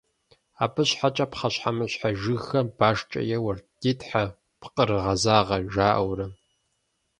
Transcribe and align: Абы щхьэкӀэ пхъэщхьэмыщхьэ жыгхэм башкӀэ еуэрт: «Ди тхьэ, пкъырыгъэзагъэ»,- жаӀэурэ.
Абы 0.63 0.83
щхьэкӀэ 0.89 1.25
пхъэщхьэмыщхьэ 1.31 2.09
жыгхэм 2.21 2.67
башкӀэ 2.77 3.21
еуэрт: 3.35 3.63
«Ди 3.79 3.91
тхьэ, 3.99 4.23
пкъырыгъэзагъэ»,- 4.61 5.57
жаӀэурэ. 5.73 6.25